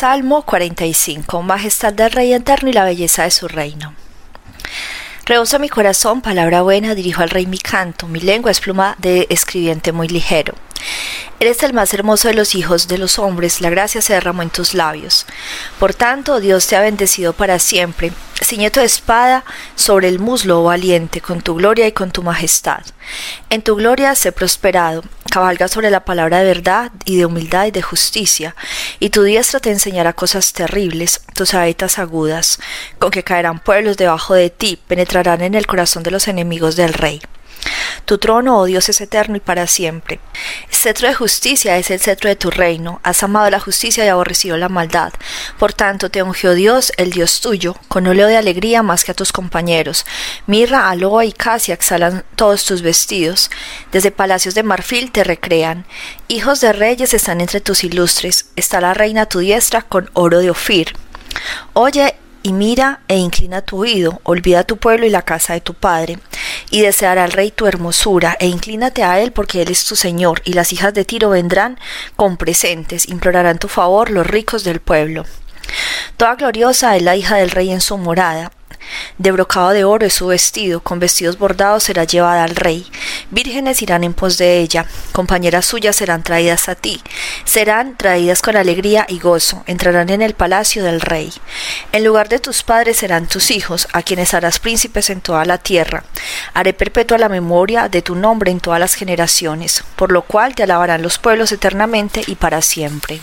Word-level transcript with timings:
Salmo 0.00 0.40
45. 0.40 1.42
Majestad 1.42 1.92
del 1.92 2.10
Rey 2.10 2.32
eterno 2.32 2.70
y 2.70 2.72
la 2.72 2.86
belleza 2.86 3.24
de 3.24 3.30
su 3.30 3.48
reino. 3.48 3.92
Rebosa 5.26 5.58
mi 5.58 5.68
corazón, 5.68 6.22
palabra 6.22 6.62
buena, 6.62 6.94
dirijo 6.94 7.20
al 7.20 7.28
Rey 7.28 7.44
mi 7.44 7.58
canto, 7.58 8.08
mi 8.08 8.18
lengua 8.18 8.50
es 8.50 8.60
pluma 8.60 8.96
de 8.96 9.26
escribiente 9.28 9.92
muy 9.92 10.08
ligero. 10.08 10.54
Eres 11.40 11.62
el 11.62 11.72
más 11.72 11.94
hermoso 11.94 12.28
de 12.28 12.34
los 12.34 12.54
hijos 12.54 12.86
de 12.86 12.98
los 12.98 13.18
hombres, 13.18 13.62
la 13.62 13.70
gracia 13.70 14.02
se 14.02 14.12
derramó 14.12 14.42
en 14.42 14.50
tus 14.50 14.74
labios. 14.74 15.24
Por 15.78 15.94
tanto, 15.94 16.38
Dios 16.38 16.66
te 16.66 16.76
ha 16.76 16.80
bendecido 16.80 17.32
para 17.32 17.58
siempre. 17.58 18.12
Ciñe 18.42 18.70
tu 18.70 18.80
espada 18.80 19.44
sobre 19.74 20.08
el 20.08 20.18
muslo, 20.18 20.60
oh 20.60 20.64
valiente, 20.64 21.22
con 21.22 21.40
tu 21.40 21.54
gloria 21.54 21.86
y 21.86 21.92
con 21.92 22.10
tu 22.10 22.22
majestad. 22.22 22.82
En 23.48 23.62
tu 23.62 23.74
gloria 23.76 24.14
sé 24.14 24.32
prosperado, 24.32 25.02
cabalga 25.30 25.68
sobre 25.68 25.90
la 25.90 26.04
palabra 26.04 26.40
de 26.40 26.44
verdad 26.44 26.92
y 27.06 27.16
de 27.16 27.24
humildad 27.24 27.66
y 27.66 27.70
de 27.70 27.80
justicia, 27.80 28.54
y 28.98 29.08
tu 29.08 29.22
diestra 29.22 29.60
te 29.60 29.70
enseñará 29.70 30.12
cosas 30.12 30.52
terribles, 30.52 31.22
tus 31.34 31.50
saetas 31.50 31.98
agudas, 31.98 32.58
con 32.98 33.10
que 33.10 33.24
caerán 33.24 33.60
pueblos 33.60 33.96
debajo 33.96 34.34
de 34.34 34.50
ti, 34.50 34.78
penetrarán 34.88 35.40
en 35.40 35.54
el 35.54 35.66
corazón 35.66 36.02
de 36.02 36.10
los 36.10 36.28
enemigos 36.28 36.76
del 36.76 36.92
rey. 36.92 37.22
Tu 38.04 38.18
trono, 38.18 38.58
oh 38.58 38.64
Dios, 38.64 38.88
es 38.88 39.00
eterno 39.00 39.36
y 39.36 39.40
para 39.40 39.66
siempre. 39.66 40.20
Cetro 40.70 41.08
de 41.08 41.14
justicia 41.14 41.76
es 41.78 41.90
el 41.90 42.00
cetro 42.00 42.28
de 42.28 42.36
tu 42.36 42.50
reino. 42.50 43.00
Has 43.02 43.22
amado 43.22 43.50
la 43.50 43.60
justicia 43.60 44.04
y 44.04 44.08
aborrecido 44.08 44.56
la 44.56 44.68
maldad. 44.68 45.12
Por 45.58 45.72
tanto, 45.72 46.10
te 46.10 46.22
ungió 46.22 46.54
Dios, 46.54 46.92
el 46.96 47.10
Dios 47.10 47.40
tuyo, 47.40 47.76
con 47.88 48.06
óleo 48.06 48.26
de 48.26 48.36
alegría 48.36 48.82
más 48.82 49.04
que 49.04 49.12
a 49.12 49.14
tus 49.14 49.32
compañeros. 49.32 50.06
Mirra, 50.46 50.90
aloa 50.90 51.24
y 51.24 51.32
casia 51.32 51.74
exhalan 51.74 52.24
todos 52.36 52.64
tus 52.64 52.82
vestidos. 52.82 53.50
Desde 53.92 54.10
palacios 54.10 54.54
de 54.54 54.62
marfil 54.62 55.12
te 55.12 55.22
recrean. 55.22 55.86
Hijos 56.28 56.60
de 56.60 56.72
reyes 56.72 57.14
están 57.14 57.40
entre 57.40 57.60
tus 57.60 57.84
ilustres. 57.84 58.46
Está 58.56 58.80
la 58.80 58.94
reina 58.94 59.22
a 59.22 59.28
tu 59.28 59.40
diestra 59.40 59.82
con 59.82 60.10
oro 60.14 60.38
de 60.38 60.50
Ofir. 60.50 60.94
Oye 61.74 62.16
y 62.42 62.52
mira 62.52 63.00
e 63.08 63.16
inclina 63.16 63.62
tu 63.62 63.80
oído, 63.80 64.20
olvida 64.24 64.64
tu 64.64 64.76
pueblo 64.76 65.06
y 65.06 65.10
la 65.10 65.22
casa 65.22 65.54
de 65.54 65.60
tu 65.60 65.74
padre 65.74 66.18
y 66.70 66.82
deseará 66.82 67.24
al 67.24 67.32
rey 67.32 67.50
tu 67.50 67.66
hermosura, 67.66 68.36
e 68.40 68.46
inclínate 68.46 69.02
a 69.02 69.20
él 69.20 69.32
porque 69.32 69.62
él 69.62 69.70
es 69.70 69.84
tu 69.84 69.96
Señor, 69.96 70.40
y 70.44 70.52
las 70.52 70.72
hijas 70.72 70.94
de 70.94 71.04
Tiro 71.04 71.30
vendrán 71.30 71.78
con 72.16 72.36
presentes, 72.36 73.08
implorarán 73.08 73.58
tu 73.58 73.68
favor 73.68 74.10
los 74.10 74.26
ricos 74.26 74.64
del 74.64 74.80
pueblo. 74.80 75.24
Toda 76.16 76.36
gloriosa 76.36 76.96
es 76.96 77.02
la 77.02 77.16
hija 77.16 77.36
del 77.36 77.50
rey 77.50 77.70
en 77.70 77.80
su 77.80 77.98
morada, 77.98 78.52
de 79.18 79.32
brocado 79.32 79.70
de 79.70 79.84
oro 79.84 80.06
es 80.06 80.14
su 80.14 80.26
vestido, 80.26 80.80
con 80.80 80.98
vestidos 80.98 81.38
bordados 81.38 81.84
será 81.84 82.04
llevada 82.04 82.44
al 82.44 82.56
rey. 82.56 82.86
Vírgenes 83.30 83.82
irán 83.82 84.04
en 84.04 84.14
pos 84.14 84.38
de 84.38 84.60
ella, 84.60 84.86
compañeras 85.12 85.66
suyas 85.66 85.96
serán 85.96 86.22
traídas 86.22 86.68
a 86.68 86.74
ti, 86.74 87.02
serán 87.44 87.96
traídas 87.96 88.42
con 88.42 88.56
alegría 88.56 89.06
y 89.08 89.18
gozo, 89.18 89.62
entrarán 89.66 90.10
en 90.10 90.22
el 90.22 90.34
palacio 90.34 90.84
del 90.84 91.00
rey. 91.00 91.32
En 91.92 92.04
lugar 92.04 92.28
de 92.28 92.38
tus 92.38 92.62
padres 92.62 92.98
serán 92.98 93.26
tus 93.26 93.50
hijos, 93.50 93.88
a 93.92 94.02
quienes 94.02 94.34
harás 94.34 94.58
príncipes 94.58 95.10
en 95.10 95.20
toda 95.20 95.44
la 95.44 95.58
tierra. 95.58 96.04
Haré 96.54 96.72
perpetua 96.72 97.18
la 97.18 97.28
memoria 97.28 97.88
de 97.88 98.02
tu 98.02 98.14
nombre 98.14 98.50
en 98.50 98.60
todas 98.60 98.80
las 98.80 98.94
generaciones, 98.94 99.84
por 99.96 100.12
lo 100.12 100.22
cual 100.22 100.54
te 100.54 100.62
alabarán 100.62 101.02
los 101.02 101.18
pueblos 101.18 101.52
eternamente 101.52 102.22
y 102.26 102.34
para 102.36 102.62
siempre. 102.62 103.20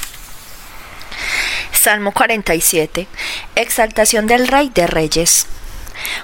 Salmo 1.71 2.11
47. 2.11 3.07
Exaltación 3.55 4.27
del 4.27 4.47
Rey 4.47 4.71
de 4.73 4.87
Reyes. 4.87 5.47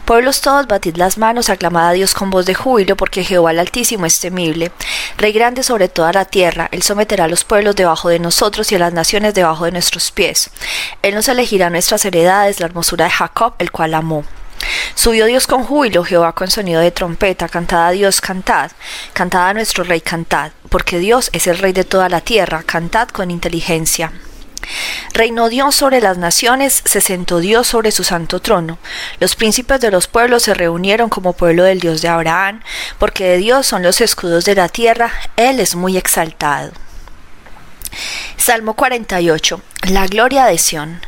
Pueblos 0.06 0.42
todos, 0.42 0.68
batid 0.68 0.98
las 0.98 1.18
manos, 1.18 1.50
aclamad 1.50 1.90
a 1.90 1.94
Dios 1.94 2.14
con 2.14 2.30
voz 2.30 2.46
de 2.46 2.54
júbilo, 2.54 2.96
porque 2.96 3.24
Jehová 3.24 3.52
el 3.52 3.60
Altísimo 3.60 4.06
es 4.06 4.20
temible. 4.20 4.72
Rey 5.18 5.32
grande 5.32 5.64
sobre 5.64 5.90
toda 5.90 6.14
la 6.14 6.26
tierra, 6.26 6.70
Él 6.72 6.84
someterá 6.84 7.26
a 7.26 7.28
los 7.28 7.44
pueblos 7.44 7.76
debajo 7.76 8.10
de 8.10 8.20
nosotros 8.20 8.72
y 8.72 8.76
a 8.76 8.80
las 8.80 8.94
naciones 8.94 9.34
debajo 9.34 9.66
de 9.66 9.72
nuestros 9.72 10.12
pies. 10.12 10.50
Él 11.02 11.16
nos 11.16 11.28
elegirá 11.28 11.70
nuestras 11.70 12.06
heredades, 12.06 12.60
la 12.60 12.68
hermosura 12.68 13.06
de 13.06 13.12
Jacob, 13.12 13.56
el 13.60 13.72
cual 13.72 13.94
amó. 13.94 14.24
Subió 14.96 15.26
Dios 15.26 15.48
con 15.48 15.64
júbilo, 15.64 16.04
Jehová 16.04 16.34
con 16.34 16.50
sonido 16.50 16.80
de 16.80 16.92
trompeta, 16.92 17.50
cantad 17.50 17.88
a 17.88 17.92
Dios, 17.92 18.22
cantad, 18.22 18.72
cantad 19.14 19.50
a 19.50 19.54
nuestro 19.54 19.84
Rey, 19.84 20.02
cantad, 20.02 20.52
porque 20.70 21.00
Dios 21.00 21.30
es 21.34 21.48
el 21.48 21.58
Rey 21.58 21.74
de 21.74 21.84
toda 21.84 22.10
la 22.10 22.22
tierra, 22.22 22.64
cantad 22.64 23.10
con 23.10 23.32
inteligencia. 23.32 24.12
Reinó 25.14 25.50
Dios 25.50 25.76
sobre 25.76 26.02
las 26.02 26.18
naciones, 26.18 26.82
se 26.86 27.00
sentó 27.00 27.40
Dios 27.40 27.68
sobre 27.68 27.92
su 27.92 28.04
santo 28.04 28.40
trono. 28.40 28.80
Los 29.20 29.36
príncipes 29.36 29.80
de 29.80 29.92
los 29.92 30.08
pueblos 30.08 30.44
se 30.44 30.56
reunieron 30.56 31.10
como 31.10 31.34
pueblo 31.34 31.64
del 31.64 31.80
Dios 31.80 32.02
de 32.02 32.08
Abraham, 32.08 32.62
porque 32.98 33.26
de 33.26 33.38
Dios 33.38 33.68
son 33.68 33.84
los 33.84 34.02
escudos 34.02 34.44
de 34.46 34.56
la 34.56 34.70
tierra, 34.70 35.12
Él 35.36 35.60
es 35.60 35.76
muy 35.76 35.98
exaltado. 35.98 36.72
Salmo 38.38 38.74
48. 38.74 39.62
La 39.90 40.08
gloria 40.08 40.46
de 40.46 40.58
Sión. 40.58 41.00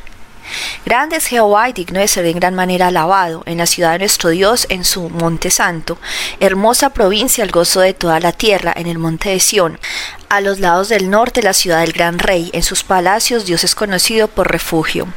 Grande 0.86 1.18
es 1.18 1.26
Jehová 1.28 1.70
y 1.70 1.74
digno 1.74 2.00
de 2.00 2.08
ser 2.08 2.26
en 2.26 2.40
gran 2.40 2.56
manera 2.56 2.88
alabado, 2.88 3.44
en 3.46 3.58
la 3.58 3.66
ciudad 3.66 3.94
de 3.94 4.00
nuestro 4.00 4.30
Dios, 4.30 4.68
en 4.70 4.86
su 4.86 5.10
monte 5.10 5.50
santo. 5.52 5.98
Hermosa 6.40 6.92
provincia, 6.92 7.44
el 7.44 7.52
gozo 7.52 7.82
de 7.82 7.94
toda 7.94 8.20
la 8.20 8.32
tierra, 8.32 8.74
en 8.76 8.88
el 8.88 8.98
monte 8.98 9.30
de 9.30 9.40
Sión. 9.40 9.80
A 10.30 10.42
los 10.42 10.60
lados 10.60 10.90
del 10.90 11.10
norte, 11.10 11.42
la 11.42 11.54
ciudad 11.54 11.82
del 11.82 11.94
gran 11.94 12.20
rey. 12.20 12.50
En 12.54 12.64
sus 12.64 12.84
palacios, 12.84 13.46
Dios 13.46 13.64
es 13.64 13.76
conocido 13.76 14.28
por 14.28 14.52
refugio. 14.52 15.08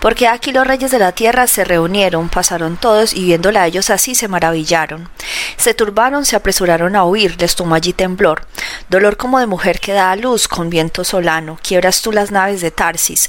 Porque 0.00 0.28
aquí 0.28 0.52
los 0.52 0.66
reyes 0.66 0.90
de 0.90 0.98
la 0.98 1.12
tierra 1.12 1.46
se 1.46 1.64
reunieron, 1.64 2.28
pasaron 2.28 2.76
todos, 2.76 3.12
y 3.14 3.24
viéndola 3.24 3.66
ellos 3.66 3.90
así 3.90 4.14
se 4.14 4.28
maravillaron. 4.28 5.08
Se 5.56 5.74
turbaron, 5.74 6.24
se 6.24 6.36
apresuraron 6.36 6.96
a 6.96 7.04
huir, 7.04 7.40
les 7.40 7.56
tomó 7.56 7.74
allí 7.74 7.92
temblor. 7.92 8.46
Dolor 8.88 9.16
como 9.16 9.38
de 9.38 9.46
mujer 9.46 9.80
que 9.80 9.92
da 9.92 10.10
a 10.10 10.16
luz 10.16 10.48
con 10.48 10.70
viento 10.70 11.04
solano. 11.04 11.58
Quiebras 11.62 12.02
tú 12.02 12.12
las 12.12 12.30
naves 12.30 12.60
de 12.60 12.70
Tarsis. 12.70 13.28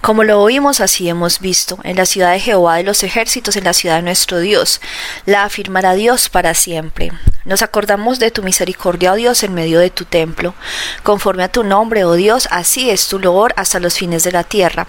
Como 0.00 0.24
lo 0.24 0.40
oímos, 0.40 0.80
así 0.80 1.08
hemos 1.08 1.40
visto, 1.40 1.78
en 1.82 1.96
la 1.96 2.06
ciudad 2.06 2.32
de 2.32 2.40
Jehová 2.40 2.76
de 2.76 2.82
los 2.82 3.02
ejércitos, 3.02 3.56
en 3.56 3.64
la 3.64 3.72
ciudad 3.72 3.96
de 3.96 4.02
nuestro 4.02 4.38
Dios. 4.38 4.80
La 5.24 5.44
afirmará 5.44 5.94
Dios 5.94 6.28
para 6.28 6.54
siempre. 6.54 7.12
Nos 7.44 7.62
acordamos 7.62 8.18
de 8.18 8.30
tu 8.30 8.42
misericordia, 8.42 9.12
oh 9.12 9.16
Dios, 9.16 9.42
en 9.42 9.54
medio 9.54 9.78
de 9.78 9.90
tu 9.90 10.04
templo. 10.04 10.54
Conforme 11.02 11.44
a 11.44 11.48
tu 11.52 11.62
nombre, 11.62 12.04
oh 12.04 12.14
Dios, 12.14 12.48
así 12.50 12.90
es 12.90 13.08
tu 13.08 13.18
loor 13.18 13.54
hasta 13.56 13.80
los 13.80 13.94
fines 13.94 14.24
de 14.24 14.32
la 14.32 14.44
tierra. 14.44 14.86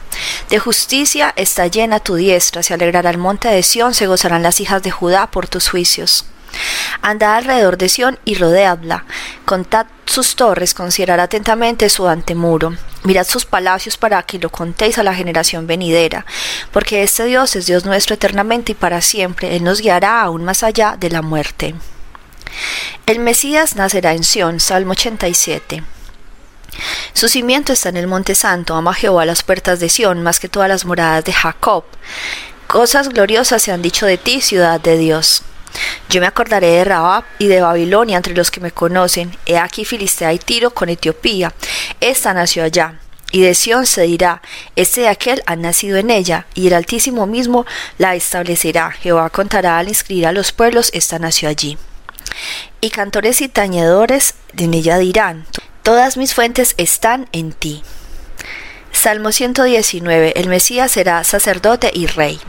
De 0.49 0.59
justicia 0.59 1.33
está 1.35 1.67
llena 1.67 1.99
tu 1.99 2.15
diestra, 2.15 2.63
se 2.63 2.73
alegrará 2.73 3.09
el 3.09 3.17
monte 3.17 3.47
de 3.47 3.61
Sión, 3.63 3.93
se 3.93 4.07
gozarán 4.07 4.43
las 4.43 4.59
hijas 4.59 4.81
de 4.81 4.91
Judá 4.91 5.27
por 5.27 5.47
tus 5.47 5.69
juicios. 5.69 6.25
Andad 7.07 7.37
alrededor 7.37 7.77
de 7.77 7.87
Sión 7.87 8.19
y 8.25 8.35
rodeadla. 8.35 9.05
Contad 9.45 9.85
sus 10.05 10.35
torres, 10.35 10.73
considerad 10.73 11.21
atentamente 11.21 11.89
su 11.89 12.05
antemuro. 12.05 12.75
Mirad 13.05 13.25
sus 13.25 13.45
palacios 13.45 13.95
para 13.95 14.21
que 14.23 14.39
lo 14.39 14.49
contéis 14.49 14.97
a 14.97 15.03
la 15.03 15.15
generación 15.15 15.67
venidera, 15.67 16.25
porque 16.73 17.03
este 17.03 17.23
Dios 17.23 17.55
es 17.55 17.65
Dios 17.65 17.85
nuestro 17.85 18.15
eternamente 18.15 18.73
y 18.73 18.75
para 18.75 18.99
siempre. 18.99 19.55
Él 19.55 19.63
nos 19.63 19.79
guiará 19.79 20.21
aún 20.21 20.43
más 20.43 20.63
allá 20.63 20.97
de 20.99 21.09
la 21.09 21.21
muerte. 21.21 21.75
El 23.05 23.19
Mesías 23.19 23.77
nacerá 23.77 24.11
en 24.11 24.25
Sión, 24.25 24.59
Salmo 24.59 24.91
87. 24.91 25.83
Su 27.13 27.29
cimiento 27.29 27.71
está 27.71 27.87
en 27.87 27.95
el 27.95 28.07
Monte 28.07 28.35
Santo, 28.35 28.75
ama 28.75 28.93
Jehová 28.93 29.23
las 29.25 29.43
puertas 29.43 29.79
de 29.79 29.87
Sión, 29.87 30.23
más 30.23 30.41
que 30.41 30.49
todas 30.49 30.67
las 30.67 30.83
moradas 30.83 31.23
de 31.23 31.31
Jacob. 31.31 31.85
Cosas 32.67 33.07
gloriosas 33.07 33.61
se 33.61 33.71
han 33.71 33.81
dicho 33.81 34.05
de 34.05 34.17
ti, 34.17 34.41
ciudad 34.41 34.81
de 34.81 34.97
Dios. 34.97 35.43
Yo 36.09 36.21
me 36.21 36.27
acordaré 36.27 36.67
de 36.67 36.83
Rabab 36.85 37.25
y 37.37 37.47
de 37.47 37.61
Babilonia 37.61 38.17
entre 38.17 38.33
los 38.33 38.49
que 38.49 38.61
me 38.61 38.71
conocen. 38.71 39.35
He 39.45 39.57
aquí 39.57 39.83
Filistea 39.83 40.33
y 40.33 40.39
Tiro 40.39 40.71
con 40.71 40.89
Etiopía. 40.89 41.53
Esta 41.99 42.33
nació 42.33 42.63
allá. 42.63 42.99
Y 43.31 43.41
de 43.41 43.55
Sión 43.55 43.85
se 43.85 44.03
dirá, 44.03 44.41
este 44.77 45.01
de 45.01 45.09
aquel 45.09 45.43
ha 45.47 45.57
nacido 45.57 45.97
en 45.97 46.09
ella, 46.09 46.45
y 46.53 46.67
el 46.67 46.73
Altísimo 46.73 47.27
mismo 47.27 47.65
la 47.97 48.15
establecerá. 48.15 48.91
Jehová 48.91 49.29
contará 49.29 49.77
al 49.77 49.89
inscribir 49.89 50.27
a 50.27 50.31
los 50.31 50.53
pueblos, 50.53 50.91
esta 50.93 51.19
nació 51.19 51.49
allí. 51.49 51.77
Y 52.79 52.89
cantores 52.89 53.41
y 53.41 53.49
tañedores 53.49 54.35
en 54.57 54.73
ella 54.73 54.97
dirán, 54.97 55.45
todas 55.83 56.15
mis 56.15 56.33
fuentes 56.33 56.73
están 56.77 57.27
en 57.33 57.51
ti. 57.51 57.83
Salmo 58.93 59.33
119, 59.33 60.39
el 60.39 60.47
Mesías 60.47 60.91
será 60.91 61.23
sacerdote 61.25 61.91
y 61.93 62.07
rey. 62.07 62.39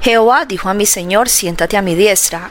Jehová 0.00 0.44
dijo 0.46 0.68
a 0.68 0.74
mi 0.74 0.86
Señor, 0.86 1.28
siéntate 1.28 1.76
a 1.76 1.82
mi 1.82 1.94
diestra, 1.94 2.50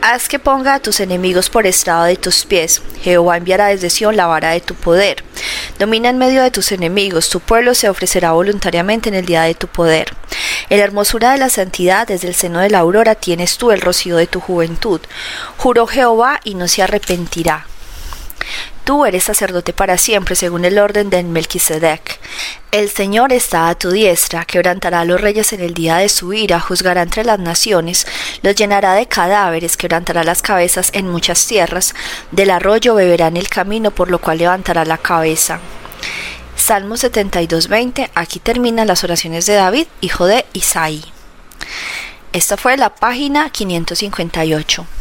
haz 0.00 0.28
que 0.28 0.38
ponga 0.38 0.74
a 0.74 0.80
tus 0.80 1.00
enemigos 1.00 1.50
por 1.50 1.66
estrado 1.66 2.04
de 2.04 2.16
tus 2.16 2.44
pies. 2.44 2.82
Jehová 3.02 3.36
enviará 3.36 3.68
desde 3.68 3.90
Sión 3.90 4.16
la 4.16 4.26
vara 4.26 4.50
de 4.50 4.60
tu 4.60 4.74
poder. 4.74 5.24
Domina 5.78 6.08
en 6.08 6.18
medio 6.18 6.42
de 6.42 6.50
tus 6.50 6.72
enemigos, 6.72 7.28
tu 7.28 7.40
pueblo 7.40 7.74
se 7.74 7.88
ofrecerá 7.88 8.32
voluntariamente 8.32 9.08
en 9.08 9.14
el 9.14 9.26
día 9.26 9.42
de 9.42 9.54
tu 9.54 9.68
poder. 9.68 10.14
En 10.70 10.78
la 10.78 10.84
hermosura 10.84 11.32
de 11.32 11.38
la 11.38 11.48
santidad, 11.48 12.06
desde 12.06 12.28
el 12.28 12.34
seno 12.34 12.60
de 12.60 12.70
la 12.70 12.80
aurora, 12.80 13.14
tienes 13.14 13.58
tú 13.58 13.70
el 13.70 13.80
rocío 13.80 14.16
de 14.16 14.26
tu 14.26 14.40
juventud. 14.40 15.00
Juró 15.56 15.86
Jehová 15.86 16.40
y 16.44 16.54
no 16.54 16.68
se 16.68 16.82
arrepentirá. 16.82 17.66
Tú 18.84 19.04
eres 19.04 19.24
sacerdote 19.24 19.72
para 19.72 19.98
siempre, 19.98 20.34
según 20.34 20.64
el 20.64 20.78
orden 20.78 21.10
de 21.10 21.22
Melquisedec. 21.22 22.17
El 22.70 22.90
Señor 22.90 23.32
está 23.32 23.70
a 23.70 23.74
tu 23.74 23.90
diestra, 23.90 24.44
quebrantará 24.44 25.00
a 25.00 25.04
los 25.06 25.18
reyes 25.18 25.54
en 25.54 25.60
el 25.60 25.72
día 25.72 25.96
de 25.96 26.10
su 26.10 26.34
ira, 26.34 26.60
juzgará 26.60 27.00
entre 27.00 27.24
las 27.24 27.38
naciones, 27.38 28.06
los 28.42 28.54
llenará 28.56 28.92
de 28.92 29.06
cadáveres, 29.06 29.78
quebrantará 29.78 30.22
las 30.22 30.42
cabezas 30.42 30.90
en 30.92 31.08
muchas 31.08 31.46
tierras, 31.46 31.94
del 32.30 32.50
arroyo 32.50 32.94
beberá 32.94 33.28
en 33.28 33.38
el 33.38 33.48
camino, 33.48 33.90
por 33.90 34.10
lo 34.10 34.18
cual 34.18 34.36
levantará 34.36 34.84
la 34.84 34.98
cabeza. 34.98 35.60
Salmo 36.56 36.96
72.20. 36.96 38.10
Aquí 38.14 38.38
terminan 38.38 38.86
las 38.86 39.02
oraciones 39.02 39.46
de 39.46 39.54
David, 39.54 39.86
hijo 40.02 40.26
de 40.26 40.44
Isaí. 40.52 41.02
Esta 42.34 42.58
fue 42.58 42.76
la 42.76 42.94
página 42.94 43.48
558. 43.48 44.97